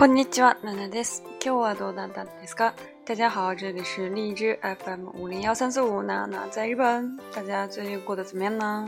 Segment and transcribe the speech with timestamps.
[0.00, 1.24] こんにちは、ナナです。
[1.44, 2.72] 今日はどうだったんですか
[3.04, 7.18] 大家好，这里是荔枝 FM 五零幺三四五，娜娜在日本。
[7.34, 8.86] 大家最近过得怎么样呢？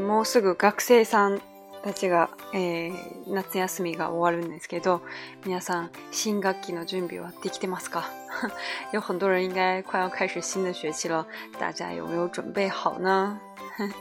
[0.00, 1.42] もうすぐ学生さん
[1.84, 2.94] たちが、えー、
[3.28, 5.02] 夏休みが終わるんですけど、
[5.44, 8.08] 皆さん、新学期の準備はできてますか
[8.94, 11.26] 有很多人应该快要开始新的学期了，
[11.60, 13.38] 大家有没有准备好呢？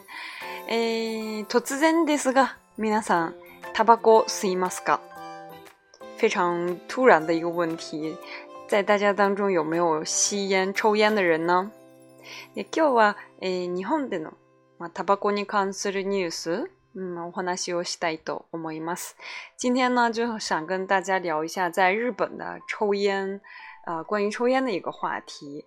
[0.72, 3.36] えー、突然ですが、皆さん、
[3.74, 5.02] タバコ吸いますか？
[6.18, 6.54] 非常
[6.88, 8.18] 突然的一个问题，
[8.70, 11.70] 在大家当中有没有吸烟、抽烟的人呢？
[12.72, 14.34] 今日は、えー、日本での
[14.80, 16.72] まあタバコに関するニュース。
[16.96, 19.18] 嗯，私はしたいと思います。
[19.58, 23.42] 今天呢，就想跟大家聊一下在日本的抽烟，
[23.86, 25.66] 啊，关于抽烟的一个话题。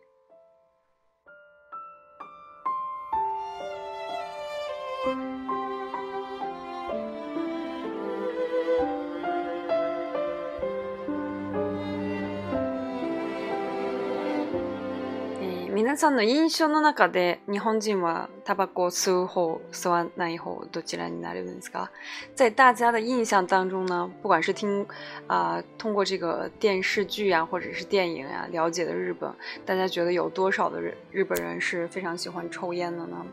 [15.87, 21.93] 皆さんの印象の中で日本人はタバコを吸う方、吸わない方、どちらになるんですか
[22.35, 24.85] 在大家的印象当中呢，不管是听
[25.29, 29.33] 呃、通过这个电视剧啊，或者是电影啊了解的日本，
[29.65, 33.25] 大家觉得有多少的日日本人是非常喜欢抽烟的呢？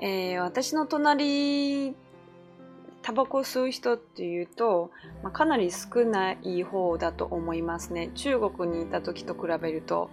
[0.00, 1.96] えー、私の隣
[3.02, 4.92] タバコ吸う人っていうと、
[5.24, 8.10] まあ、かなり少ない方だと思いますね。
[8.14, 10.10] 中国にいた時と比べると、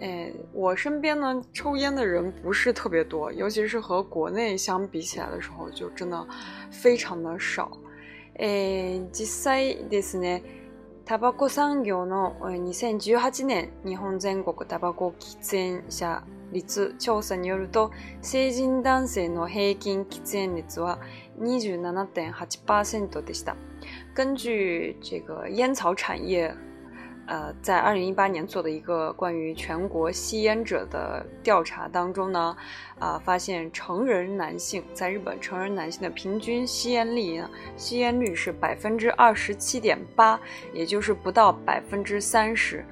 [0.00, 6.26] 哎，我身边呢抽烟的人不是特别多，尤其是和国内相比起来的时候，就真的
[6.70, 7.70] 非常的少。
[8.38, 10.42] 哎，実際ですね、
[11.06, 16.20] タバコ産業の2018年日本全国タバコ喫煙者
[16.52, 20.98] 率調査によると、成人男性の平均喫煙率は
[21.40, 23.54] 27.8%でした。
[24.16, 26.52] 根据这个烟草产业。
[27.26, 32.54] 呃，在二零一八年做的一个关于全国吸烟者的调查当中呢，
[32.98, 37.42] 啊，发现成人男性在日本成人男性的平均吸烟率，
[37.78, 40.38] 吸烟率是百分之二十七点八，
[40.74, 42.84] 也就是不到百分之三十。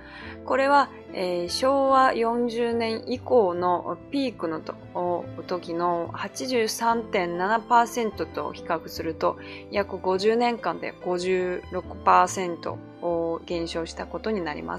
[0.44, 9.36] これはえ昭和四十年以降のピークのとお時の八十三点七パーセントと比較すると、
[9.70, 13.21] 約五十年間で五十六パーセントを。
[13.44, 14.78] 给你休息，再过多年哪里吗？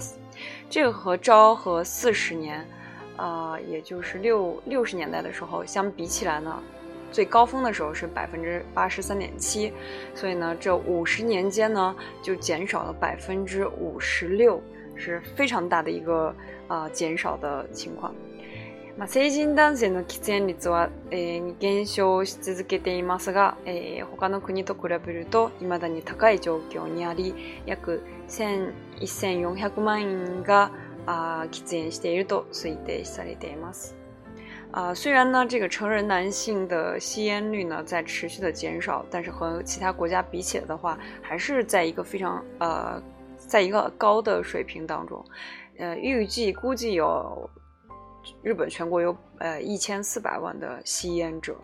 [0.68, 2.66] 这个和昭和四十年，
[3.16, 6.62] 啊，也就是六六十年代的时候相比起来呢，
[7.12, 9.72] 最高峰的时候是百分之八十三点七，
[10.14, 14.62] 所以呢，这五十年间呢，就减少了百分之五十六，
[14.96, 16.34] 是非常大的一个
[16.68, 18.14] 啊减少的情况。
[18.96, 27.34] まあ、成人男性の喫煙率は、えー、減少し続けていますが、えー、他の国と比べると未だに高い状況にあり、
[27.66, 30.70] 約1400万人が
[31.06, 33.96] 啊喫煙していると推定されています。
[34.70, 43.02] 啊，虽然呢，这个成人男性的吸烟率呢在持续的减少，但是和其他国家比起来的话，还是在一个非常呃，
[43.38, 45.24] 在一个高的水平当中。
[45.78, 47.48] 呃，预计估计有
[48.42, 51.54] 日本全国有呃一千四百万的吸烟者。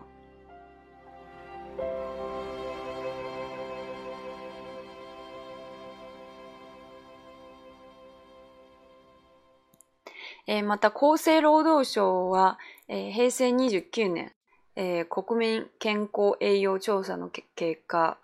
[10.47, 14.33] えまた厚生労働省は、え平成29年、
[14.75, 18.17] え国民健康栄養調査の結果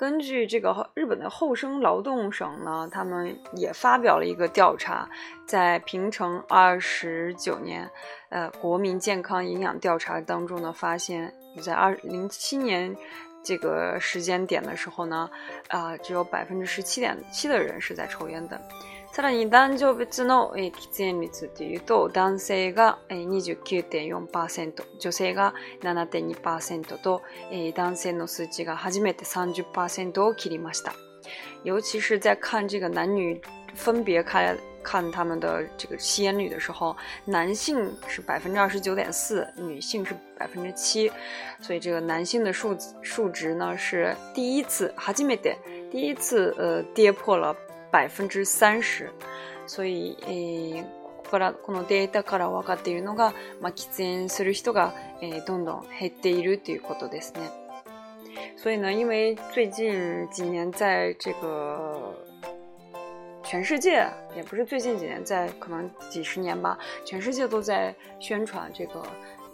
[0.01, 5.11] 根据这个日本的厚生劳动省呢，他们也发表了一个调查，
[5.47, 7.91] 在平成二十九年，
[8.29, 12.97] 呃，国民健康营养调查当中呢，发现在二零七年
[13.43, 15.29] 这个时间点的时候呢，
[15.69, 18.61] 啊，只有百分之十七点七的人是在抽烟的。
[19.13, 27.23] さらに男女別の、喫煙率っていうと、男性が、29.4%、女性が7.2%と、
[27.75, 30.93] 男性の数値が初めて30%を切りました。
[31.65, 33.39] 尤其是在看这个男女
[33.75, 36.95] 分别看看他们的这个吸烟率的时候，
[37.25, 37.77] 男性
[38.07, 41.11] 是百分之二十九点四，女性是百分之七，
[41.61, 45.57] 所以这个男性的数数值呢是第一次，初めて
[45.91, 47.55] 第一次呃跌破了
[47.91, 49.11] 百分之三十，
[49.67, 50.17] 所以
[51.25, 53.17] 从这个数据中我们能知道，吸烟的人
[54.29, 54.53] 越来
[56.39, 57.53] 越多。
[58.57, 62.13] 所以呢，因为最近几年在这个
[63.45, 64.07] 全世界，
[64.37, 69.03] 也不是最近几年，在可能几十年吧，全世界都在宣传这个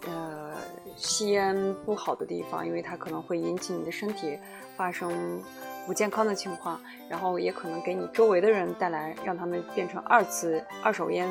[0.07, 0.53] 呃，
[0.97, 1.55] 吸烟
[1.85, 4.37] 不好的地方，因为它可能会引起你的身体
[4.75, 5.41] 发生。
[5.85, 11.27] 不健康的情况，然后也可能给你周围的人带来，让他们变成二次二手烟，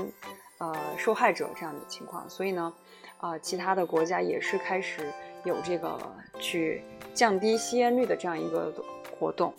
[0.58, 2.28] 呃，受害者这样的情况。
[2.30, 2.72] 所以呢，
[3.18, 5.12] 啊，其他的国家也是开始
[5.44, 5.98] 有这个
[6.38, 8.72] 去降低吸烟率的这样一个
[9.18, 9.52] 活动。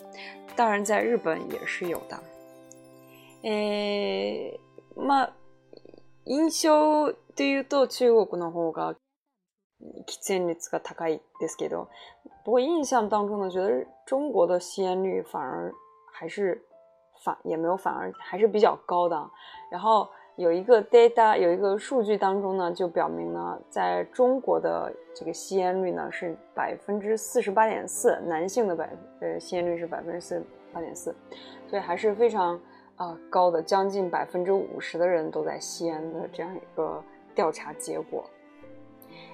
[0.56, 2.18] 当然，在日本也是有的。
[3.42, 4.58] 诶，
[4.96, 5.30] まあ、
[6.24, 8.96] 印象で言うと中国の方が
[10.06, 11.88] 喫煙率が高いですけど。
[12.46, 15.74] 不过印象当中呢，觉得中国的吸烟率反而
[16.12, 16.62] 还是
[17.24, 19.28] 反也没有反而还是比较高的。
[19.68, 31.12] 然后有一个 data 有一个数据当中呢，就表明呢，在中国的这个吸烟率呢是百分之四十八点四，男性的百呃吸烟率是百分之四十八点四，
[31.66, 32.56] 所以还是非常
[32.94, 37.02] 啊高的，将近百分之五十的人都在吸烟的这样一个
[37.34, 38.22] 调查结果。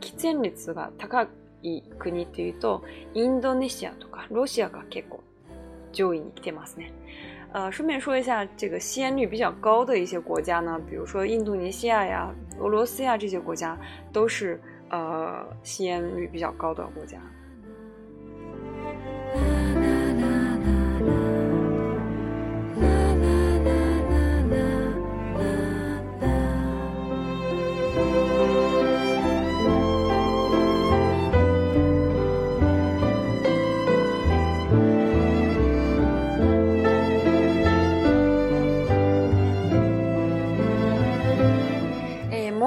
[0.00, 1.26] 吸烟率が高
[1.62, 2.84] い国にというと、
[3.14, 5.22] インドネシアとかロシアが結構
[5.92, 6.92] 上位に来てますね。
[7.72, 13.76] 顺便说一下这个吸烟率比较高的一些国家呢，比如说印度尼西亚呀、俄罗斯呀这些国家
[14.12, 14.60] 都是
[14.90, 17.18] 呃吸烟率比较高的国家。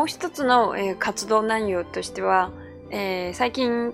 [0.02, 2.50] もう一つの、えー、活動内容としては、
[2.90, 3.94] えー、最近、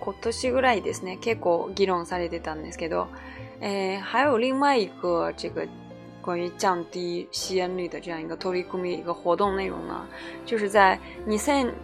[0.00, 3.08] 今年ぐらいですね、結構議論されてたんですけど、
[3.60, 5.68] えー、还有另外一个这个
[6.22, 10.06] 关于降低吸烟率的这样一个脱离公民一个活动内容呢，
[10.46, 10.98] 就是在
[11.28, 11.74] 2002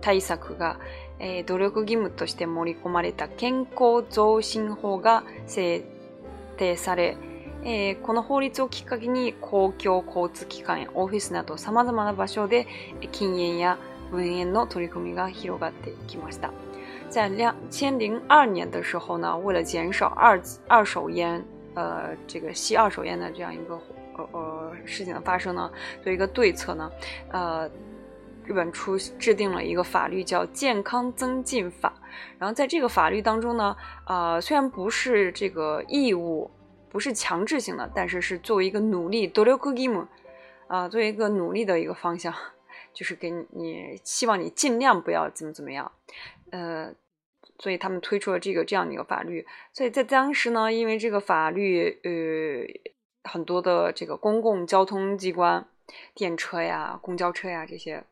[0.00, 0.80] 対策が、
[1.18, 5.84] えー、努力義務として盛り込まれた健康増進法が制
[6.56, 7.18] 定され、
[7.68, 12.68] えー、この法律をきっかけに公共交通機関やオフィスなど様々な場所で
[13.10, 13.76] 禁煙や
[14.12, 16.52] 文煙の取り組みが広がっていきました。
[17.10, 21.44] 在两千零二年的时候呢，为了减少二二手烟，
[21.74, 23.80] 呃，这个吸二手烟的这样一个
[24.16, 25.68] 呃呃事情的发生呢，
[26.04, 26.88] 做一个对策呢，
[27.32, 27.68] 呃，
[28.44, 31.88] 日本出制定了一个法律叫《健康增进法》，
[32.38, 33.74] 然后在这个法律当中呢，
[34.06, 36.48] 呃，虽然不是这个义务。
[36.96, 40.06] 不是强制性的，但是是作为一个努力 d o 克 o k i m
[40.66, 42.32] 啊，作为一个努力的一个方向，
[42.94, 45.92] 就是给你希望你尽量不要怎么怎么样，
[46.52, 46.94] 呃，
[47.58, 55.68] 所以他们推出了这个这样的一个法律，所以在当时呢，因为这个法律，呃，很多的这个公共交通机关。
[56.14, 58.02] 电车呀、公交车呀这些，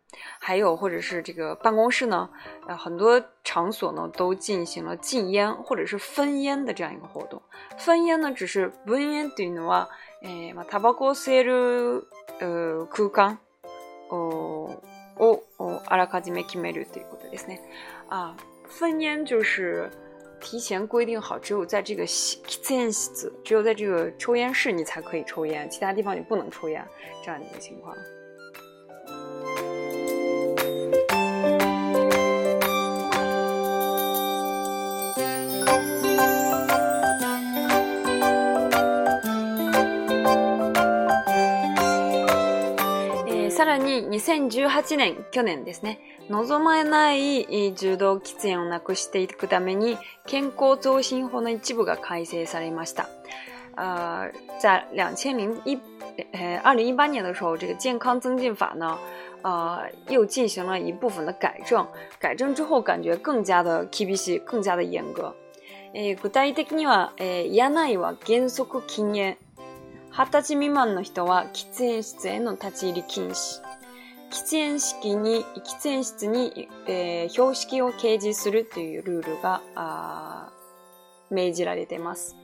[0.41, 2.29] 还有或者是这个办公室呢，
[2.69, 7.41] 呃，很多场所呢都进行了禁烟或者是分烟的这样一个活动。
[7.79, 9.89] 分烟呢，只是分烟对的话，
[10.23, 11.53] 哎，它包括写着
[12.41, 13.39] 呃，规章
[14.09, 14.71] 哦，
[15.17, 17.59] 哦哦，あらかじめ決めるということですね。
[18.09, 18.37] 啊，
[18.69, 19.91] 分烟就是。
[20.45, 22.39] 提前规定好，只有在这个吸
[22.75, 26.87] 烟室，只有在这个抽烟室，你才可以抽烟，其他地方你不能抽烟，
[27.25, 27.97] 这样的一个情况。
[43.49, 45.99] さらに2018年去年ですね。
[46.31, 47.45] 望まれない
[47.77, 53.09] 柔道喫煙をなくしていくために健康増進法の一部が改正されました。
[53.77, 55.79] 呃，在两千零一
[56.33, 58.97] 呃二零一八年的时候，这个健康增进法呢，
[59.43, 61.87] 呃，又进行了一部分的改正。
[62.19, 65.35] 改正之后，感觉更加的 KBC 更加的严格。
[65.93, 69.37] え具体的には、えー、ないは原則禁煙。
[70.11, 73.64] 二十歳未満の人は喫煙室への立ち入り禁止。
[74.43, 80.51] 喫煙式に、喫煙室に、えー、標識を掲示するというルールが、
[81.31, 82.35] 命じられています。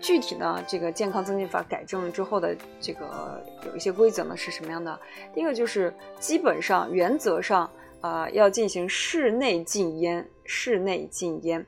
[0.00, 2.10] 具体的这个健康增进法改正の。
[2.10, 4.98] 之后的这个有一些规则呢是什么样的？
[5.34, 7.70] 第一个就是基本上原则上
[8.00, 11.64] 啊、呃、要进行室内禁烟，室内禁烟。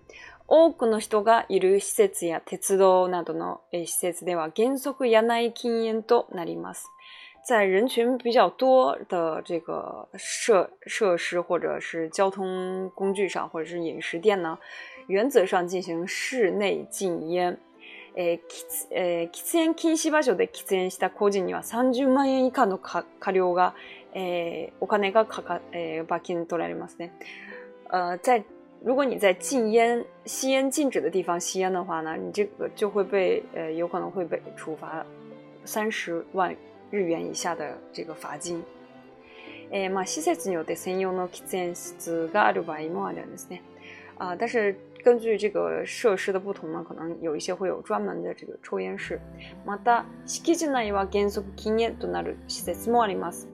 [0.48, 6.86] 多くの人がいる施設や鉄道などの施設では原則屋内禁煙となります。
[7.48, 14.58] 在人群比较多的这个设设施或者是交通工具上，或者是饮食店呢，
[15.06, 17.58] 原则上进行室内禁煙。
[18.18, 18.40] えー
[18.92, 23.74] えー、喫煙禁止場所で喫煙した個人には30万円以下の過料が、
[24.14, 27.12] えー、お金がかか、えー、罰金取られますね。
[27.90, 28.42] 呃，在
[28.82, 35.04] 如果你在禁烟、吸烟禁止的地方吸烟的话呢，你这个就会被呃，有可能会被处罚
[35.64, 36.54] 三十万
[36.90, 38.62] 日元以下的这个罚金。
[39.70, 43.60] 诶，まあ施設には専用の喫煙室がある場合もありですね。
[44.18, 49.18] 啊，但是根据这个设施的不同呢，可能有一些会有专门的这个抽烟室。
[49.66, 50.04] また、
[50.44, 53.48] 駅舎内には原則禁煙となる施設もあります。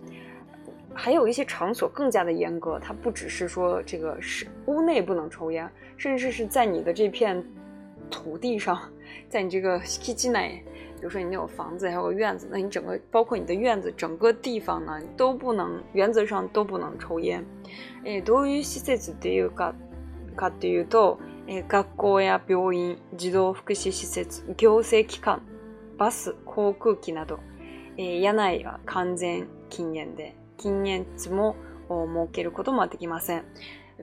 [0.95, 7.43] 还有一些场所更加的严格，它不只是说这个是屋内不能抽烟，甚至是在你的这片
[8.11, 8.79] 土地上，
[9.29, 10.63] 在你这个 k i t c 屋内，
[10.97, 17.45] 比如说你有房子还有院子，那你整个包括你的院子整个地方呢都不能，原则上都不能抽烟。
[18.05, 19.75] えどういう施設というか、
[20.37, 25.41] かというと、え学校や病院、児童福祉施設、行政機関、
[25.97, 27.41] バス、航空機など、
[27.97, 30.35] え屋内は完全禁煙で。
[30.63, 31.53] 今年怎么？
[31.89, 32.87] 我们给了很多嘛？
[32.87, 33.45] 德吉玛森，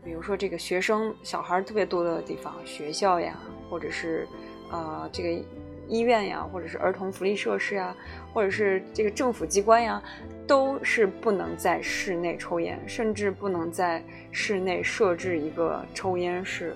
[0.04, 3.39] 比如说这个学生小孩特别多的地方，学校呀，
[3.70, 4.28] 或者是
[4.70, 5.42] 啊这个
[5.88, 7.96] 医院呀，或者是儿童福利设施呀，
[8.34, 10.04] 或者是这个政府机关呀，
[10.46, 16.75] 都是不能在室内抽烟，甚至不能在室内设置一个抽烟室。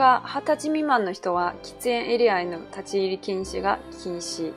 [0.00, 4.50] が二十歳未満の人は喫煙エリアへの立ち入り禁止が禁止。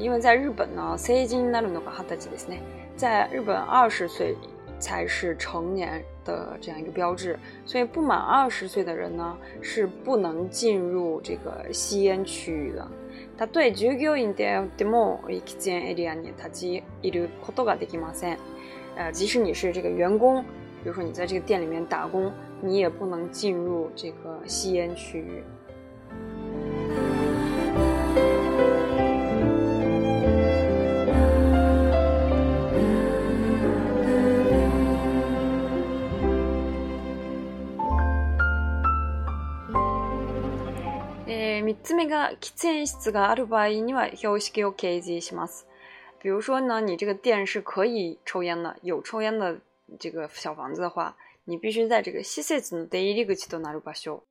[0.00, 2.60] 因为在日本呢，成人になるのが二十歳ですね。
[2.96, 4.34] 在日本，二十岁
[4.80, 12.88] 才是成年的这样一个标志，所以不满二十岁的人呢是不能进入这个吸烟区域的。
[13.38, 13.62] 十歳。
[13.70, 14.68] で、従業員で歳。
[14.78, 18.38] で、二も喫煙エリアに立ち入ることができません。
[18.96, 20.42] 呃，即使你是这个员工，
[20.82, 22.32] 比如说你在这个店里面打工。
[22.60, 25.42] 你也不能进入这个吸烟区域。
[41.26, 45.64] 诶，三点，如果吸室がある場合に你標識を掲示这个す。
[46.22, 46.40] 烟区域。
[46.40, 48.16] 诶，如烟有的你这个烟
[48.82, 49.56] 有抽烟的
[50.00, 51.16] 这个小房子的话，
[51.50, 52.84] 二、啤酒大酒，设施的出入
[53.24, 54.22] 口となる場所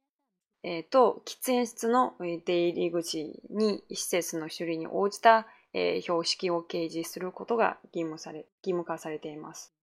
[0.92, 2.14] と喫煙室の
[2.46, 9.74] 出入り口に施設の所有に応じたえ標識を掲示することが義務され義務化されています。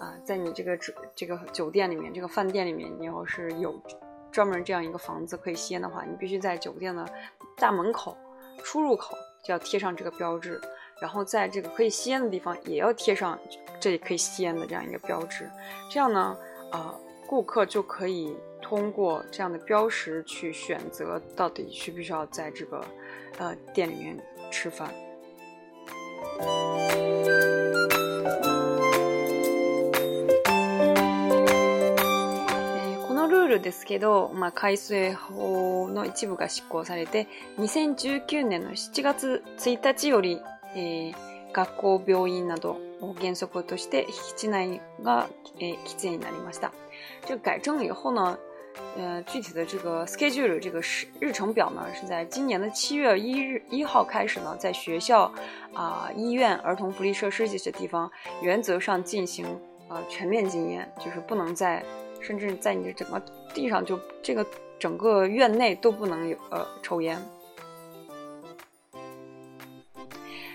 [0.00, 0.76] 啊，在你这个
[1.14, 3.80] 这个酒店里面，这个饭店里面，你要是有
[4.32, 7.06] 专门这样一个房子可以吸烟的话，你必须在酒店的
[7.58, 8.16] 大门口
[8.64, 10.60] 出入口就要贴上这个标志，
[11.00, 13.38] 然后在这个可以吸烟的地方也要贴上
[13.78, 15.48] 这里可以吸烟的这样一个标志，
[15.88, 16.36] 这样呢。
[16.72, 16.82] 呃，
[17.28, 22.82] 顾客就可以通过这样的标识去选择到底需不需要在这个
[23.38, 24.16] 呃店里面
[24.50, 24.92] 吃饭。
[33.62, 35.30] ですけど、まあ、改正法
[35.88, 40.40] の一部が執行されて、2019年の7月1日より、
[40.74, 41.14] えー、
[41.52, 42.78] 学校、病院など、
[43.18, 43.84] 减速措施，
[44.36, 45.26] 室内が
[45.58, 46.70] え規制になりました。
[47.26, 48.38] 这改正以后呢，
[48.96, 50.80] 呃，具体的这个 schedule 这个
[51.18, 55.32] 日程表呢，是在今年的七月一日一号开始呢，在学校
[55.74, 58.10] 啊、医院、儿童福利设施这些地方，
[58.42, 59.44] 原则上进行
[59.88, 61.82] 呃全面禁烟，就是不能在
[62.20, 63.20] 甚至在你的整个
[63.52, 64.46] 地上就这个
[64.78, 67.18] 整个院内都不能有呃抽烟。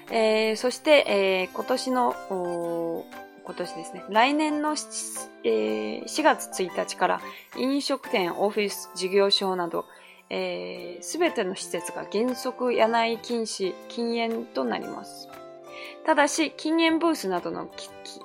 [0.09, 3.05] えー、そして、えー、今年の、
[3.43, 7.21] 今年ですね、来年の 4,、えー、4月1日から
[7.57, 9.85] 飲食店、オフィス、事業所など、す、
[10.33, 15.27] えー、べ、ての施設が原則屋内禁止、禁煙となります。
[16.05, 17.69] ただし、禁煙ブースなどの、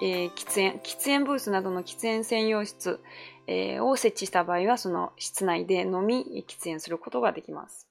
[0.01, 3.01] えー、喫煙、喫煙ブースなどの喫煙専用室、
[3.49, 7.89] えー、を設置した場合は、その室内でのみ喫煙することができます。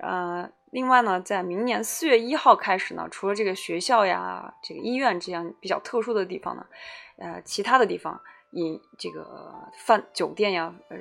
[0.00, 6.66] あ另外呢，在明年四月一号开始呢，除了这个学校呀、这个医院这样比较特殊的地方呢，
[7.18, 8.20] 呃，其他的地方
[8.52, 10.98] 饮这个饭、酒店呀、呃，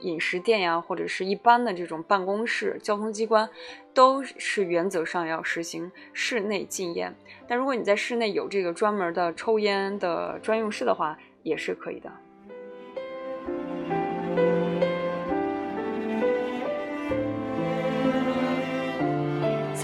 [0.00, 3.48] 饮食店呀，或者是一般的这种办公室、交通机关，
[3.94, 7.16] 都是原则上要实行室内禁烟。
[7.48, 12.12] 但如果你在室内有这个专门的抽烟的专用室的话，也是可以的。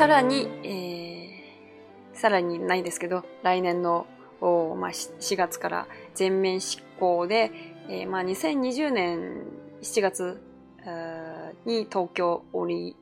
[0.03, 4.05] さらに、えー、さらにないですけど、来年の、
[4.41, 7.53] お、まあ、4月から全面執行で、
[7.89, 9.45] えー、まあ、2020年
[9.81, 10.43] 7月
[11.67, 12.97] に東京オリ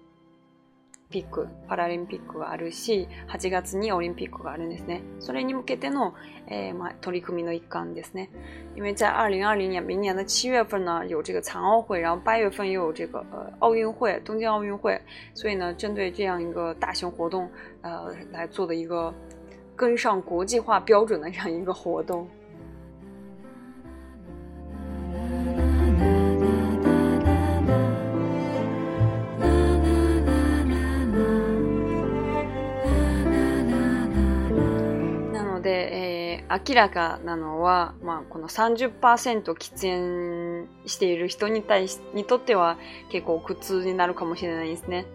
[1.11, 5.03] ピック、パラリンピックがあるし、8月にオリンピックがあるんですね。
[5.19, 6.15] それに向けての、
[6.47, 8.31] えー、まあ、取り組みの一環ですね。
[8.77, 15.01] 因为在2020年、明年の7月份呢、有这个残奥会、然后8月份又有这个呃奥运会、东京奥运会，
[15.35, 17.51] 所以呢，针对这样一个大型活动，
[17.83, 19.13] 呃，来做的一个
[19.75, 22.27] 跟上国际化标准的这样一个活动。
[36.69, 42.77] 明らかなのは、まあ、この30%喫煙している人に対し、にとっては
[43.13, 45.07] 結構苦痛になるかもしれないですね。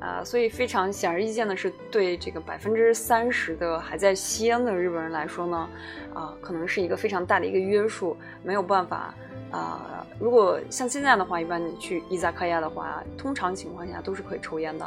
[0.00, 5.66] 啊，所以非常显而易见的是，对这个百分之三十的还在吸烟的日本人来说呢，
[6.12, 9.14] 啊，可能是一个非常大的一个约束，没有办法
[9.50, 10.06] 啊。
[10.18, 14.84] 如果像现在的话，一般你去伊萨卡亚的话，通常情况下都是可以抽烟的，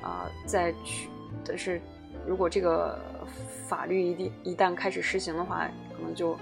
[0.00, 1.10] 啊，在去，
[1.44, 1.82] 但是
[2.26, 2.98] 如果这个
[3.66, 6.36] 法律一定一旦开始实行的话，可能就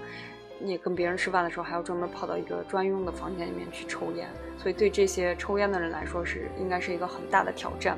[0.59, 4.27] 你跟别人吃饭的时候，还要专门跑到一个专用的房间里面去抽烟。
[4.57, 7.97] 所以对这些抽烟的人来说，是应该是一个很大的挑战。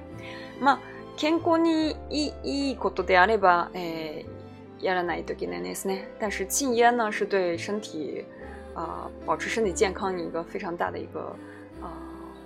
[0.60, 0.78] 那
[1.18, 2.34] 天国にい
[2.72, 4.26] いことであれば、え、
[4.82, 6.06] やらないと気ないですね。
[6.20, 8.26] 但是禁烟呢，是对身体
[8.74, 11.22] 啊，保持身体健康一个非常大的一个
[11.82, 11.96] 啊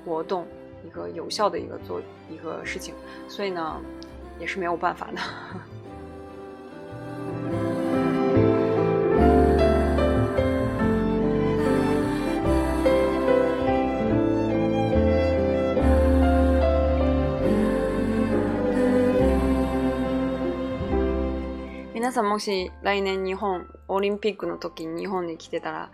[0.05, 0.45] 活动，
[0.85, 1.99] 一个有效的一个做
[2.29, 2.93] 一个事情。
[3.27, 3.81] 所以呢，
[4.39, 5.21] 也是没有办法的。
[22.09, 25.91] 皆さんもし来年日本オリンピックのとき日本に来てたら、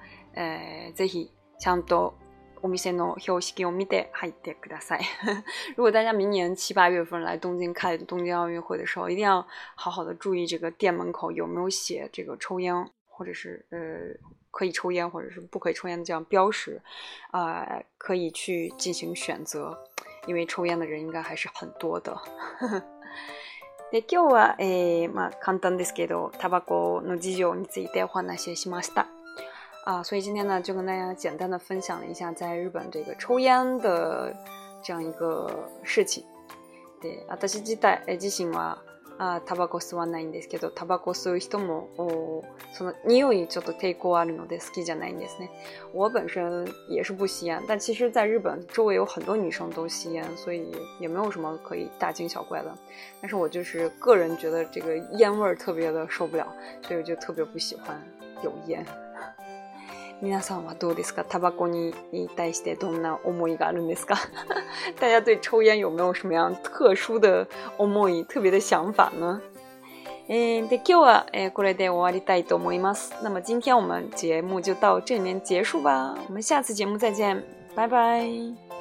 [0.96, 2.18] ぜひちゃんと
[2.62, 5.02] お店の標識を見て入ってください。
[5.76, 13.78] 如果大家明年七八月份来东京看东京奥运会的时候，一定要好好的注意这个店门口有没有写这个抽烟，或者是呃
[14.52, 16.82] 可以抽烟，或者是不可以抽烟的这样标识，
[17.32, 19.78] 啊，可以去进行选择，
[20.28, 22.16] 因为抽烟的人应该还是很多的。
[22.16, 22.95] 呵 呵
[23.96, 29.08] で今日は、えー、まあ、簡単ですけどタバコの事情についてお話ししました。
[29.86, 34.36] 啊，所以今天呢，就跟大家简单的分享了一下在日本这个抽烟的
[34.84, 35.50] 这样一个
[35.84, 36.26] 事情。
[37.02, 38.80] で、私自体自身は
[39.18, 39.42] 啊，
[45.94, 46.28] 我本
[46.90, 52.74] 也是不吸烟，但其实，在日本周围有很多女生都吸烟，所以也没有什么可以大惊小怪的。
[53.22, 56.46] 但是我就是个人觉得这个烟味儿特别的受不了，
[56.82, 58.00] 所以我就特别不喜欢
[58.44, 58.86] 有烟。
[60.22, 61.94] 皆さんはどうですかタバコに
[62.36, 64.16] 対してどんな思いがあるんですか
[65.00, 67.48] 大家对抽烟有没有什么样特殊的
[67.78, 69.42] 思い、特別的想法呢
[70.28, 73.14] えー、で今日は、えー、これで終わりたいと思います。
[73.22, 76.16] 那么今天我们节目就到这里面结束吧。
[76.28, 77.44] 我们下次节目再见，
[77.76, 77.86] バ
[78.20, 78.75] イ。